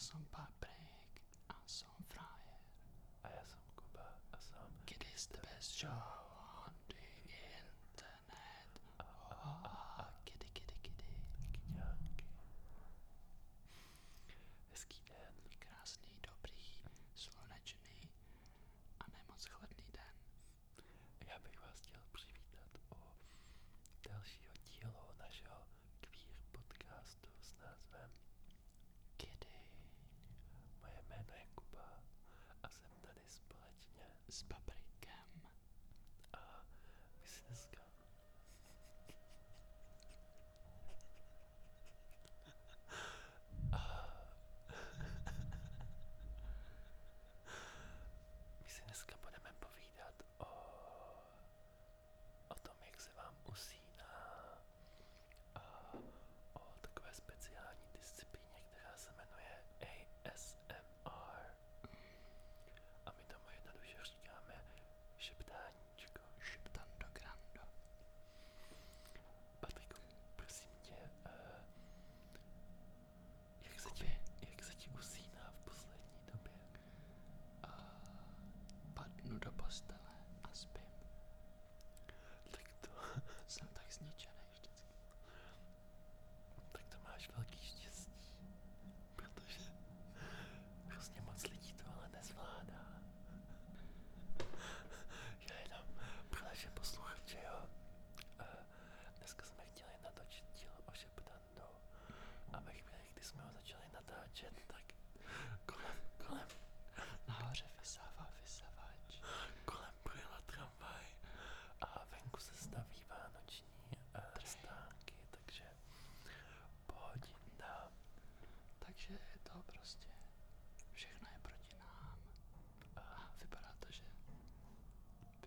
[0.00, 2.60] som papprik, en som fraier.
[3.24, 4.72] I am Kuba, I am.
[4.86, 6.19] Kid is the best show.
[34.30, 34.79] c'est pas mal.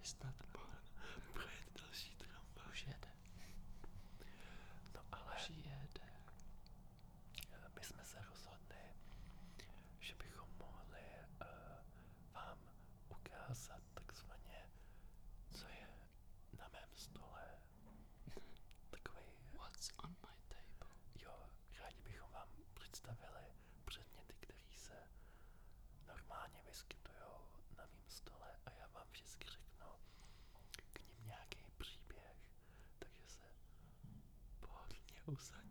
[0.04, 0.94] snad projet
[1.82, 2.68] další tramvaj.
[2.72, 3.12] Už jede.
[4.96, 5.36] No ale...
[5.36, 6.14] Už jede.
[7.76, 8.84] My jsme se rozhodli,
[10.00, 11.02] že bychom mohli
[11.42, 11.48] uh,
[12.34, 12.58] vám
[13.10, 14.70] ukázat takzvaně,
[15.52, 15.88] co je
[16.60, 17.44] na mém stole.
[18.90, 19.24] Takový...
[19.58, 20.96] What's on my table?
[21.16, 21.34] Jo,
[21.80, 23.44] rádi bychom vám představili
[23.86, 24.98] předměty, které se
[26.08, 27.18] normálně vyskytují
[27.78, 29.63] na mém stole a já vám vždycky řeknu,
[35.34, 35.63] outside.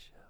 [0.00, 0.29] show.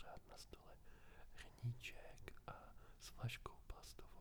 [0.00, 0.72] Pořád na stole
[1.34, 2.52] hrníček a
[3.00, 4.19] s flaškou plastovou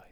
[0.00, 0.04] I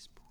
[0.00, 0.29] Facebook.